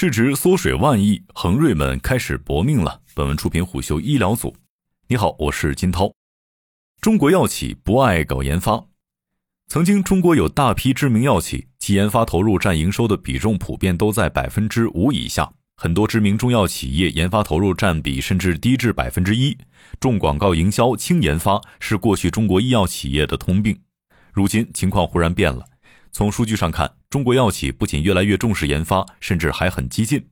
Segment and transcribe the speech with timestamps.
[0.00, 3.02] 市值缩水万亿，恒瑞们开始搏命了。
[3.14, 4.56] 本文出品虎嗅医疗组。
[5.08, 6.10] 你好，我是金涛。
[7.02, 8.86] 中国药企不爱搞研发。
[9.68, 15.52] 曾经，中国有大批知名药企，其研发投入占营收的比重普遍都在百分之五以下。
[15.76, 19.54] 很多知名中药企业研发投入占比甚至低至百分之一。
[20.00, 23.78] 重广告营销、轻研发是过去中国医药企业的通病。
[24.32, 25.66] 如今情况忽然变了。
[26.12, 30.26] 从数据上看，中国药企不仅越来越重视研发，甚至还很激进。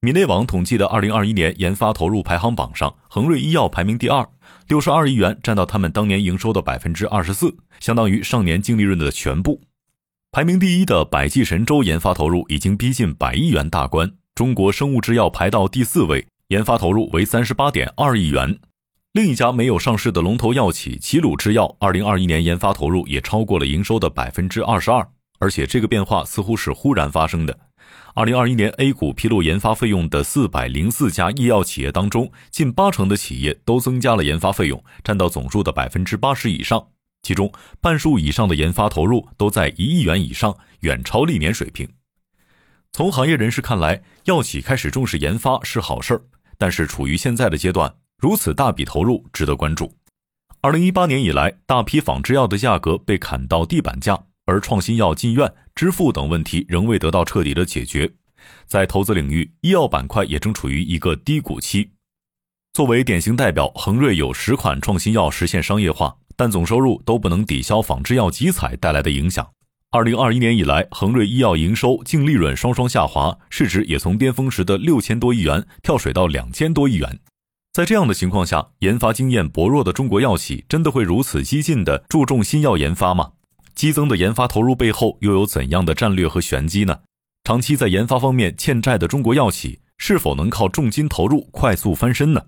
[0.00, 4.28] 米内网统计的2021年研发投入排行榜上，恒瑞医药排名第二，
[4.68, 9.62] 六十二亿元占到他们当年营收的百分之二十四，相当于上年净利润的全部。
[10.32, 18.58] 排名第一的百济神州研发投入已经逼近百亿元大关，中国生物制药排到第四位，研发投入为三十八点二亿元。
[19.16, 25.08] 另一家没有上市的龙头药企齐鲁制药，二零二一年研发投入也超过了营收的百分之二十二，
[25.38, 27.58] 而且这个变化似乎是忽然发生的。
[28.14, 36.88] 二零二一年 A 股披露研发费用的四百零四家医药企业当中，近八成的企业都增加了研发费用，占到总数的百分之八十以上，
[37.22, 41.88] 其中半数以上的研发投入都在一亿元以上，远超历年水平。
[42.92, 46.20] 从行业人士看来，药企开始重视研发是好事儿，
[46.58, 47.94] 但是处于现在的阶段。
[48.18, 49.94] 如此大笔投入值得关注。
[50.62, 58.10] 二零一八年以来，大批仿制药的价格被砍到地板价，而创新药进院、支付等问题仍未得到彻底的解决。
[58.66, 61.90] 在投资领域，医药板块也正处于一个低谷期。
[62.72, 69.48] 作为典型代表，恒瑞有十款创新药实现商业化，但总收入都不能抵消仿制药集采带来的影响。
[69.90, 77.18] 二零二一年以来，恒瑞医药营收、净利润双双下滑，市值也从巅峰时的六千多亿元跳水到两千多亿元。
[77.76, 83.32] 在这样的情况下，研发经验薄弱的中国药企真的会如此激进地注重新药研发吗？
[83.74, 87.00] 激增的研发投入背后又有怎样的战略和玄机呢？
[87.44, 92.40] 长期在研发方面欠债的中国药企是否能靠重金投入快速翻身呢？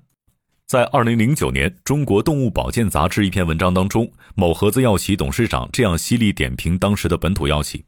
[0.66, 7.84] 在二零零九年《中国动物保健杂志》一篇文章当中，某合资药企董事长这样犀利点评当时的本土药企：“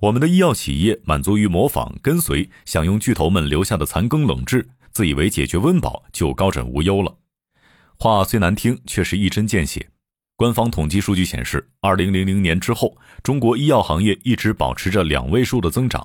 [0.00, 4.66] 我们的医药企业满足于模仿、跟随，享用巨头们留下的残羹冷炙。”
[4.98, 7.18] 自以为解决温饱就高枕无忧了，
[8.00, 9.90] 话虽难听，却是一针见血。
[10.34, 16.04] 官方统计数据显示，二零零零年之后，中国医药行业一直保持着两位数的增长。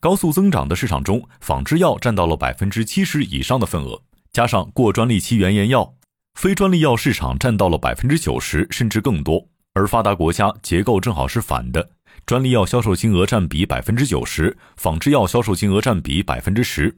[0.00, 4.00] 高速增长的市场中，仿制药占到了百分之七十以上的份额，
[4.32, 5.92] 加上过专利期原研药，
[6.36, 9.46] 非专利药市场占到了百分之九十甚至更多。
[9.74, 11.90] 而发达国家结构正好是反的，
[12.24, 16.96] 专利药销售金额占比百分之九十，仿制药销售金额占比百分之十。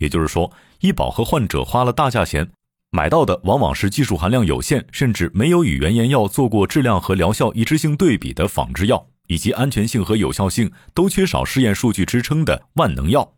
[0.00, 2.50] 也就是说，医保和患者花了大价钱
[2.90, 13.34] 买到的，往往是技术含量有限，甚至没有与原研药做过质量和疗效一致性对比的仿制药，以及安全性和有效性都缺少试验数据支撑的万能药。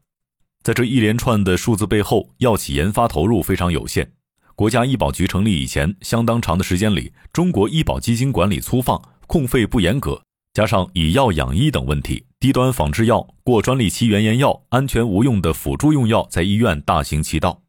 [0.63, 4.13] 在这一连串的数字背后，药企研发投入非常有限。
[4.55, 10.23] 国家医保局成立以前，相当长的时间里，中国医保基金管理粗放，控费不严格。
[10.55, 17.63] 加上以药养医等问题，低端仿制药、过专利期原研药、安全无用的辅助用药在医院大行其道。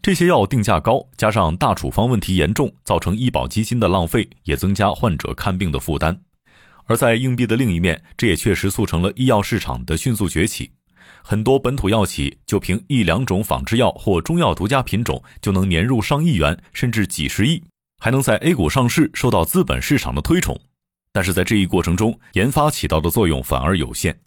[0.00, 6.16] 这些药定价高，加上大处方问题严重，造成医保基金的浪费，也增加患者看病的负担。
[6.84, 10.70] 而在硬币的另一面，这也确实促成了医药市场的迅速崛起。
[11.24, 17.60] 很多本土药企就凭一两种仿制药或中药独家品种，就能年入上亿元，甚至几十亿，
[17.98, 20.56] 还能在 A 股上市，受到资本市场的推崇。
[21.12, 24.18] 但是在这一过程中，研发起到的作用反而有限。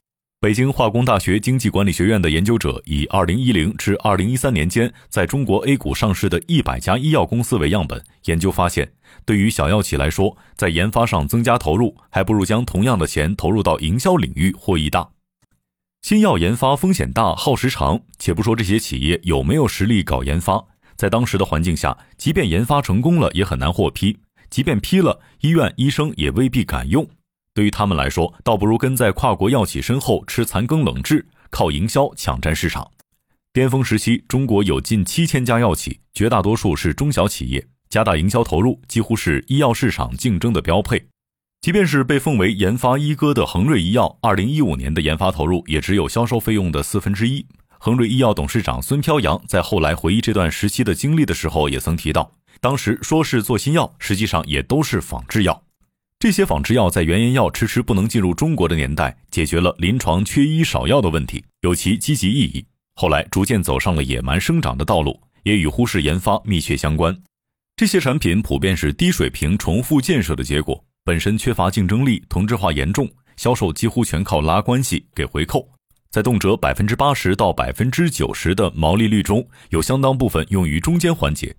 [0.42, 8.92] 北京化工大学经济管理学院的研究者以2010至2013年间在中国 A 股上市的一百家医药公司为样本，研究发现，
[9.24, 15.12] 对于小药企来说，在研发上增加投入，还不如将同样的钱投入到营销领域，获益大。
[16.02, 18.02] 新药研发风险大，耗时长。
[18.20, 20.62] 且不说这些企业有没有实力搞研发，
[20.98, 24.18] 在当时的环境下，即便研发成功了，也很难获批。
[24.54, 27.10] 即便批了，医院医生也未必敢用。
[27.56, 32.92] 对于他们来说，倒不如跟在跨国药企身后吃残羹冷炙，靠营销抢占市场。
[33.52, 41.04] 巅峰时期，中国有近七千家药企，绝大多数是中小企业，加大营销投入几乎是医药市场竞争的标配。
[41.62, 47.44] 即便是被奉为研发一哥的恒瑞医药，二零一五年的研发投入也只有销售费用的四分之一。
[47.80, 52.32] 恒瑞医药董事长孙飘扬在后来回忆这段时期的经历的时候，也曾提到。
[52.64, 55.62] 当时说是做新药，实际上也都是仿制药。
[56.18, 62.66] 这些仿制药在原研药迟迟不能进入中国的年代，解决了临床缺医少药的问题，有其积极意义。
[62.96, 67.14] 后来逐渐走上了野蛮生长的道路，也与忽视研发密切相关。
[67.76, 75.68] 这些产品普遍是低水平重复建设的结果，本身缺乏竞争力，同质化严重，销售几乎全靠拉关系给回扣。
[76.10, 81.54] 在动辄百分之八十到百分之九十的毛利率中，有相当部分用于中间环节。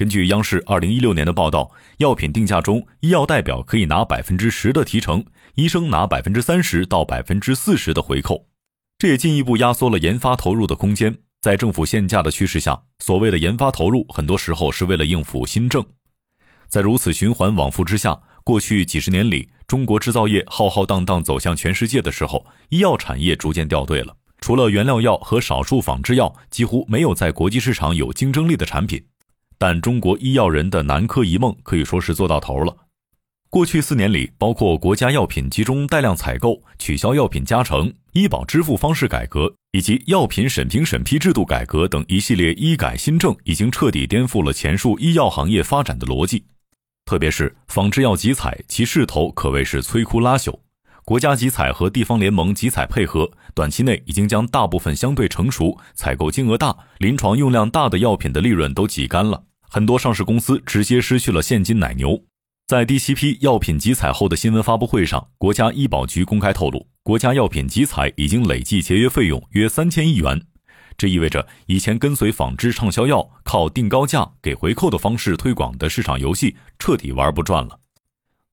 [0.00, 5.22] 根据央视二零一六年的报道，药品定价中，医药代表可以拿百分之十的提成，
[5.56, 8.46] 医生拿百分之三十到百分之四十的回扣，
[8.96, 11.18] 这也进一步压缩了研发投入的空间。
[11.42, 15.84] 在政府限价的趋势下，所谓的研发投入，很多时候是为了应付新政。
[16.66, 19.50] 在如此循环往复之下，过去几十年里。
[19.66, 24.16] 中国制造业浩浩荡荡走向全世界的时候，医药产业逐渐掉队了。
[24.40, 29.04] 除了原料药和少数仿制药，几乎没有在国际市场有竞争力的产品。
[29.60, 32.74] 但中国医药人的南柯一梦可以说是做到头了。
[33.50, 46.42] 过去四年里，包括国家药品集中带量采购、取消药品加成、医保支付方式改革以及药品审评审批制度改革等一系列医改新政，已经彻底颠覆了前述医药行业发展的逻辑。
[47.04, 50.58] 特别是仿制药集采，其势头可谓是摧枯拉朽。
[51.04, 59.42] 国家集采和地方联盟集采配合，短期内已经将大部分相对成熟、采购金额大、临床用量大的药品的利润都挤干了。
[59.72, 62.20] 很多上市公司直接失去了现金奶牛。
[62.66, 70.42] 在第七批药品集采后的新闻发布会上，国家医保局公开透露，国家药品集采已经累计节约费用约三千亿元。
[70.98, 77.78] 这意味着，以前跟随仿制畅销药、靠定高价给回扣的方式推广的市场游戏彻底玩不转了。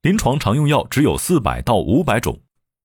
[0.03, 2.39] 临床常用药只有四百到五百种，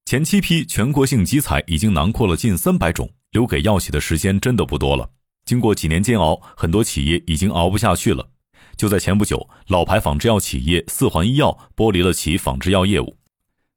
[0.07, 5.11] 前七批全国性集采已经囊括了近三百种，留给药企的时间真的不多了。
[5.45, 8.29] 经过几年煎熬，很多企业已经熬不下去了。
[8.77, 13.17] 就在前不久，老牌仿制药企业四环医药剥离了其仿制药业务。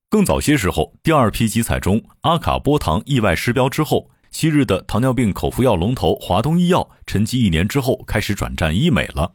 [0.09, 4.09] 更早些时候，第二批集采中，阿卡波糖意外失标之后。
[4.31, 9.33] 昔日的糖尿病口服药龙头华东医药，沉寂一年之后开始转战医美了。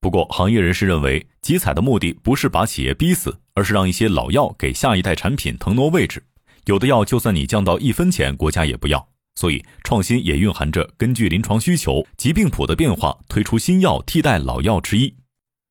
[0.00, 6.24] 不过，行业人士认为，集采的目的不是把企业逼死，而是让一些老药给下一代产品腾挪位置。
[6.64, 9.06] 有的药就算你降到一分钱，国家也不要。
[9.34, 15.14] 所以，创新也蕴含着根据临床需求、疾病谱的变化，推出新药替代老药之一。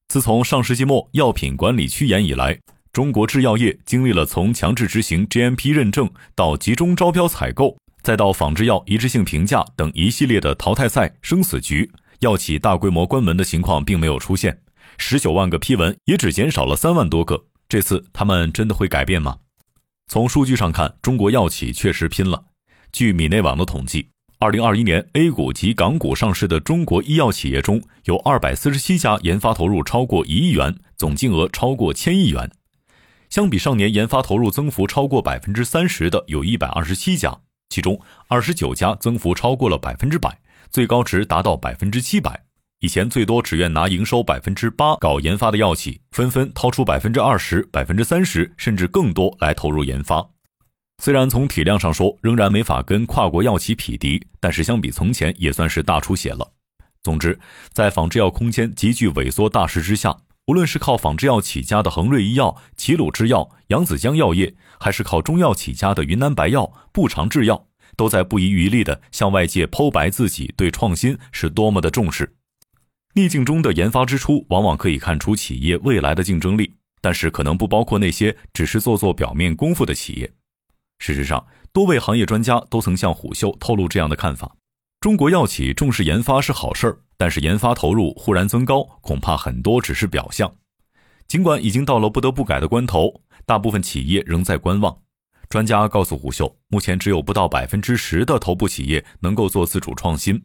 [0.08, 2.60] 自从上世纪末药品管理趋严以来，
[2.92, 7.78] 中国制药业经历了从强制执行 GMP 认证到集中招标采购。
[8.02, 14.62] 再到仿制药一致性评价等一系列的淘汰赛生死局，药企大规模关门的情况并没有出现，
[14.98, 17.46] 十九万个批文也只减少了三万多个。
[17.68, 19.38] 这次他们真的会改变吗？
[20.08, 22.46] 从数据上看，中国药企确实拼了。
[22.92, 24.10] 据米内网的统计，
[24.40, 32.52] 二零二一年 A 股及港股上市的中国医药企业中有二百四十七家研发投入超过一亿元，总金额超过千亿元。
[33.30, 37.40] 相比上年研发投入增幅超过百分之三十的有一百二十七家。
[37.70, 40.40] 其中二十九家增幅超过了百分之百，
[40.72, 42.44] 最高值达到百分之七百。
[42.80, 50.28] 以前最多只愿拿营收百分之八搞研发的药企，纷纷掏出百分之二十、百分之三十，甚至更多来投入研发。
[51.02, 56.52] 虽然从体量上说仍然没法跟跨国药企匹敌，但是相比从前也算是大出血了。
[57.02, 57.40] 总之，
[57.72, 60.18] 在仿制药空间急剧萎缩大势之下，
[60.48, 72.36] 无论是靠仿制药起家的恒瑞医药、齐鲁制药、扬子江药业，还是靠中药起家的云南白药、步长制药，都在不遗余力地向外界剖白自己对创新是多么的重视。
[73.14, 80.30] 逆境中的研发支出，往往可以看出企业未来的竞争力，但是可能不包括那些只是做做表面功夫的企业。
[81.00, 84.56] 事实上，多位行业专家都曾向虎嗅透露这样的看法：
[85.00, 87.00] 中国药企重视研发是好事儿。
[87.22, 90.50] 但是研发投入忽然增高，恐怕很多只是表象。
[91.28, 95.00] 尽管已经到了不得不改的关头，大部分企业仍在观望。
[95.50, 100.42] 专家告诉虎嗅，目前只有不到百分之十的头部企业能够做自主创新，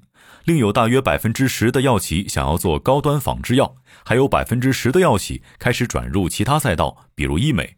[0.47, 7.76] 另有大约百分之十的药企想要做高端仿制药，还有百分之十的药企开始转入其他赛道，比如医美。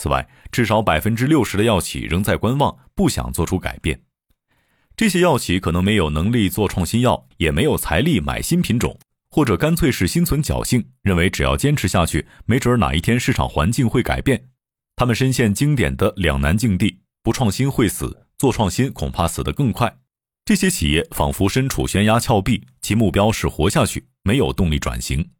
[0.00, 4.00] 此外，至少百分之六十的药企仍在观望，不想做出改变。
[4.96, 8.98] 这些药企可能没有能力做创新药，也没有财力买新品种，
[9.30, 14.48] 或者干脆是心存侥幸，认为只要坚持下去，没准哪一天市场环境会改变。
[14.96, 19.98] 他们深陷经典的两难境地：不创新会死，做创新恐怕死得更快。
[20.46, 25.30] 这些企业仿佛身处悬崖峭壁，其目标是活下去，没有动力转型。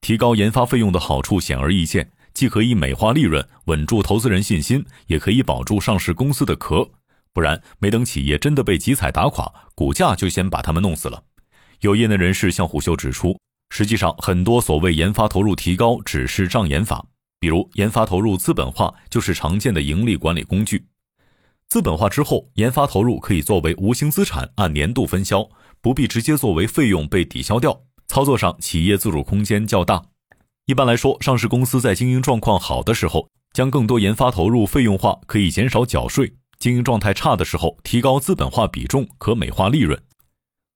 [0.00, 6.90] 提高研发费用的好处显而易见，既可以美化利润，稳住投资人信心，也可以保住上市公司的壳。
[7.32, 11.24] 不然，没等企业真的被集采打垮，股价就先把他们弄死了。
[11.80, 13.40] 有业内人士向虎嗅指出，
[13.70, 17.06] 实际上很多所谓研发投入提高只是障眼法，
[17.40, 20.84] 比如研发投入资本化就是常见的盈利管理工具。
[21.70, 25.48] 资本化之后，研发投入可以作为无形资产按年度分销，
[25.80, 27.80] 不必直接作为费用被抵消掉。
[28.06, 30.02] 操作上，企业自主空间较大。
[30.66, 36.34] 一般来说，上市公司在经营状况好的时候，将更多研发投入费用化，可以减少缴税。
[36.58, 39.96] 经营状态差的时候，提高资本化比重可美化利润。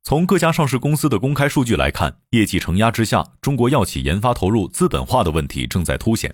[0.05, 6.33] 从各家上市公司的公开数据来看，业绩承压之下，中国药企研发投入资本化的问题正在凸显。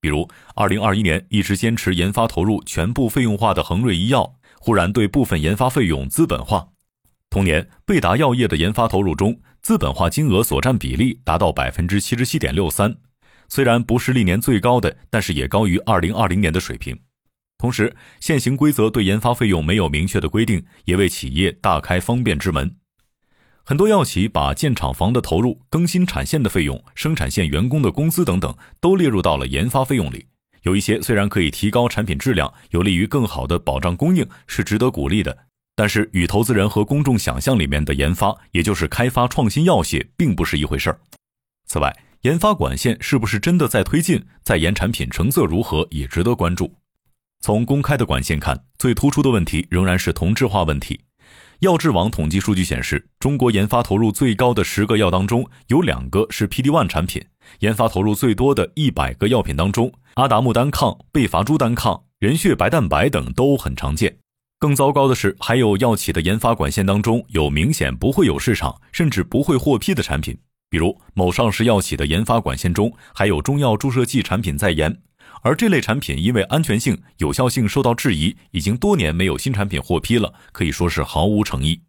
[0.00, 6.70] 比如，二零二一年一直坚持研发投入全部费用化的恒瑞医药，忽然对部分研发费用资本化。
[7.30, 12.96] 同年，贝达药业的研发投入中，资本化金额所占比例达到百分之七十七点六三，
[13.48, 16.98] 虽然不是历年最高的，但是也高于二零二零年的水平。
[17.58, 22.76] 同时，现行规则对研发费用没有明确的规定，也为企业大开方便之门。
[23.64, 30.26] 很多药企把建厂房的投入、更新产线的费用、生产线员工的工资等等，都列入到了研发费用里。
[30.62, 35.36] 有一些虽然可以提高产品质量，有利于更好的保障供应，是值得鼓励的，
[35.78, 40.98] 但是与投资人和公众想象里面的研发，也就是开发创新药械，并不是一回事儿。
[41.68, 46.74] 此外，研发管线是不是真的在推进，在研产品成色如何，也值得关注。
[47.40, 50.98] 从公开的管线看，最突出的问题仍然是同质化问题。
[51.60, 57.22] 药智网统计数据显示，中国研发投入最高的十个药当中，有两个是 PD-1 产品；
[57.60, 64.18] 研发投入最多的一百个药品当中，阿达木单抗、贝伐珠单抗、人血白蛋白等都很常见。
[64.60, 70.36] 更糟糕的是，还有药企的研发管线当中有明显不会有市场，甚至不会获批的产品，
[70.68, 75.00] 比如某上市药企的研发管线中还有中药注射剂产品在研。
[75.42, 81.80] 而这类产品因为安全性、有效性受到质疑，已经多年没有新产品获批了，可以说是毫无诚意。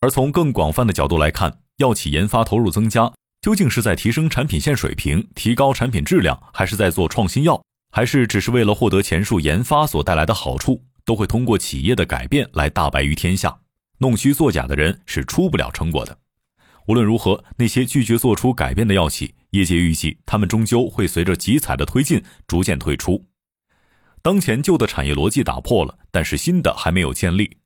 [0.00, 13.58] 而从更广泛的角度来看，药企研发投入增加，究竟是在提升产品线水平、提高产品质量，还是在做创新药，还是只是为了获得前述研发所带来的好处，都会通过企业的改变来大白于天下。
[13.98, 16.18] 弄虚作假的人是出不了成果的。
[16.88, 19.34] 无论如何，那些拒绝做出改变的药企。
[19.50, 23.26] 业界预计，他们终究会随着集采的推进逐渐退出。
[24.22, 27.58] 当前旧的产业逻辑打破了，但是新的还没有建立。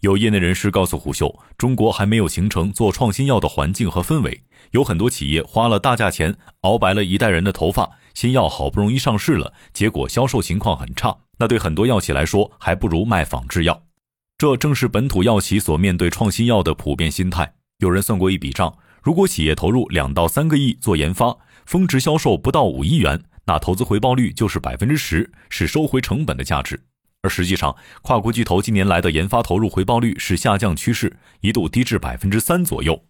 [0.00, 11.16] 有业内人士告诉虎嗅，中国还没有形成做创新药的环境和氛围，有很多企业花了大价钱熬白了一代人的头发，新药好不容易上市了，结果销售情况很差。
[11.40, 13.82] 那对很多药企来说，还不如卖仿制药。
[14.36, 17.54] 这正是本土药企所面对创新药的普遍心态。
[17.78, 18.76] 有人算过一笔账。
[19.02, 26.78] 如果企业投入两到三个亿做研发，峰值销售不到五亿元，那投资回报率就是百分之十，是收回成本的价值。
[27.22, 33.02] 而实际上，跨国巨头近年来的研发投入回报率是下降趋势，一度低至百分之三左右。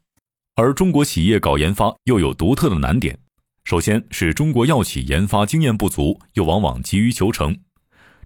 [0.55, 3.19] 而中国企业搞研发又有独特的难点，
[3.65, 7.59] 首先是中国药企研发经验不足，又往往急于求成。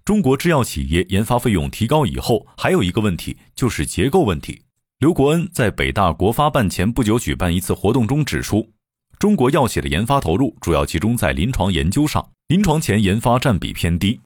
[0.05, 4.61] 中国制药企业研发费用提高以后，还有一个问题就是结构问题。
[4.99, 8.69] 刘国恩在北大国发办前不久举办一次活动中指出，
[9.17, 14.19] 中国药企的研发投入主要集中在临床研究上，临床前研发占比偏低。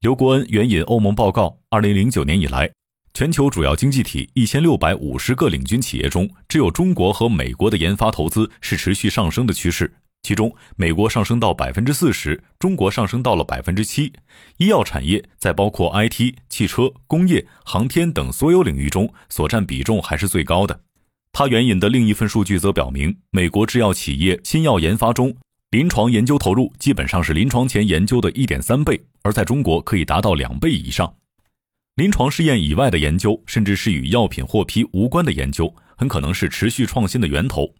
[0.00, 2.68] 刘国恩援引欧盟报告，二零零九年以来，
[3.14, 9.94] 全球主要经济体一千六百五十个领军企业中，只有中国和美国的研发投资是持续上升的趋势。
[10.22, 14.12] 其中，美国上升到百分之四十，中国上升到了百分之七。
[14.58, 20.80] 医药产业在包括 IT、汽车、工业、航天等所有领域中所占比重还是最高的。
[21.32, 25.34] 他援引的另一份数据则表明，美国制药企业新药研发中，
[25.70, 31.14] 临床研究投入基本上是临床前研究的一点三倍，而在中国可以达到两倍以上。
[31.96, 37.72] 临床试验以外的研究，甚至是与药品获批无关的研究，很可能是持续创新的源头。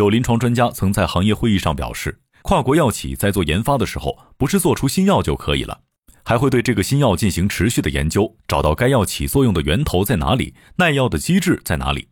[0.00, 5.82] 有临床专家曾在行业会议上表示，跨国药企在做研发的时候，不是做出新药就可以了，
[6.24, 12.08] 还会对这个新药进行持续的研究，找到该药起作用的源头在哪里，耐药的机制在哪里，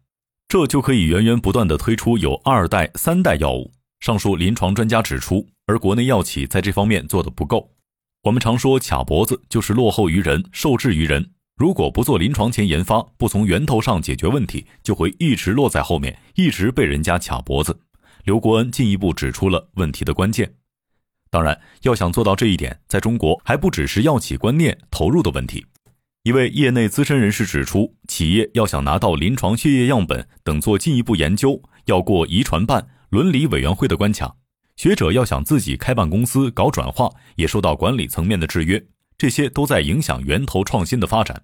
[0.49, 3.73] 这就可以源源不断的推出有二代、三代药物。
[4.01, 7.73] 上述临床专家指出，而国内药企在这方面做的不够。
[8.25, 11.31] 我们常说卡脖子，就是落后于人，受制于人。
[11.59, 17.77] 如果不做临床前研发，不从源头上解决问题，就会一直落在后面，一直被人家卡脖子。
[18.23, 20.55] 刘国恩进一步指出了问题的关键。
[21.31, 25.67] 当然，要想做到这一点，在中国还不只是药企观念投入的问题。
[26.23, 34.37] 一位业内资深人士指出，企业要想拿到临床血液样本等做进一步研究，要过遗传办、伦理委员会的关卡；
[34.77, 38.81] 学者要想自己开办公司搞转化，也受到管理层面的制约。
[39.17, 41.43] 这些都在影响源头创新的发展。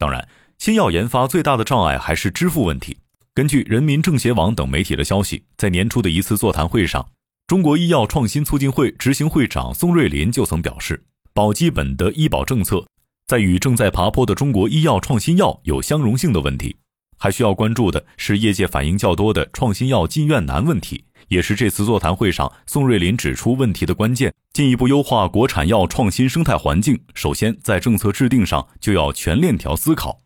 [0.00, 0.26] 当然，
[0.56, 2.96] 新药研发最大的障碍还是支付问题。
[3.34, 7.06] 根据人民政协网等媒体的消息，在年初的一次座谈会上，
[7.46, 11.04] 中国医药创新促进会执行会长宋瑞林就曾表示，
[11.34, 12.82] 保基本的医保政策
[13.26, 16.74] 在与正在爬坡的中国医药创新药有相容性的问题。
[17.18, 24.32] 还需要关注的是业界反映较多的创新药进院难问题，也是这次座谈会上宋瑞林指出问题的关键。
[24.52, 30.18] 进一步优化国产药创新生态环境，首先在政策制定上就要全链条思考。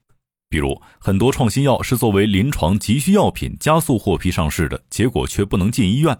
[0.48, 6.16] 比如，很多创新药是作为临床急需药品加速获批上市的，结果却不能进医院。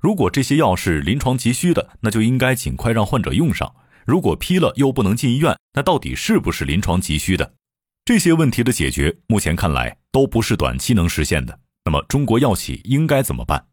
[0.00, 3.74] 如果这些药是临床急需的，那就应该尽快让患者用上。
[4.06, 7.54] 如果批了又不能进医院，那到底是不是临床急需的？
[8.04, 11.58] 这些问题的解决，目前看来都不是短期能实现的。
[11.84, 13.64] 那么，中国药企应该怎么办？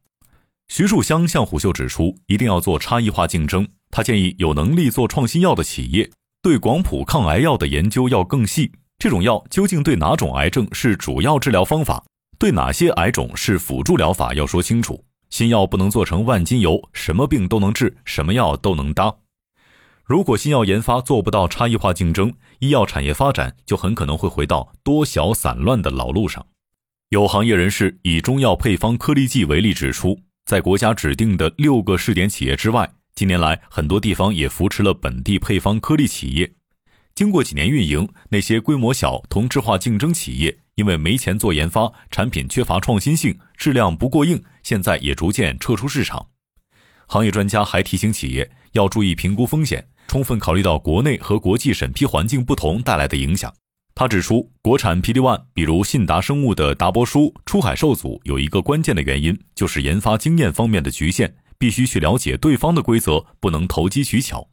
[0.73, 3.67] 徐树香向虎嗅指出，一定要做差异化竞争。
[3.89, 6.09] 他建议有能力做创新药的企业，
[6.41, 8.71] 对广谱抗癌药的研究要更细。
[8.97, 12.01] 这种药究竟对哪种癌症是主要治疗方法，
[12.39, 15.03] 对哪些癌种是辅助疗法，要说清楚。
[15.29, 19.13] 新药不能做成万金油，什么病都能治，什么药都能搭。
[20.05, 26.47] 如果新药研发做不到差异化竞争，医药产业发展就很可能会回到多小散乱的老路上。
[27.09, 36.51] 有行业人士以中药配方颗粒剂为例指出，在国家指定的六个试点企业之外，近年来很多地方也扶持了本地配方颗粒企业。
[37.13, 46.27] 经过几年运营，那些规模小、同质化竞争企业，因为没钱做研发，产品缺乏创新性，质量不过硬，现在也逐渐撤出市场。
[47.07, 49.87] 行业专家还提醒企业要注意评估风险。
[50.07, 53.53] 充分考虑到国内和国际审批环境不同带来的影响，
[54.01, 64.49] 他指出，国产 PD-1，比如信达生物的达波舒出海受阻，有一个关键的原因就是研发经验方面的局限，必须去了解对方的规则，不能投机取巧。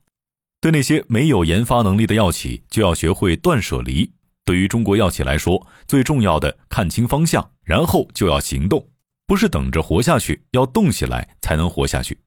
[0.61, 4.13] 对那些没有研发能力的药企，就要学会断舍离。
[4.45, 8.87] 对于中国药企来说，最重要的看清方向，然后就要行动，
[9.27, 12.19] 不是等着活下去，要动起来才能活下去。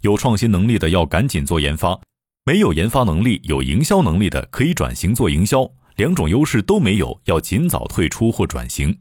[0.00, 2.00] 有创新能力的要赶紧做研发。
[2.44, 9.00] 没有研发能力、有营销能力的可以转型做营销，两种优势都没有，要尽早退出或转型。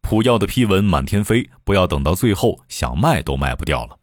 [0.00, 3.98] 普药的批文满天飞，不要等到最后想卖都卖不掉了。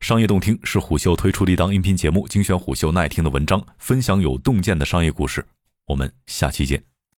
[0.00, 5.44] 商业洞听是虎嗅推出的一档音频节目，精选虎嗅耐听的文章，分享有洞见的商业故事。
[5.86, 6.97] 我们下期见。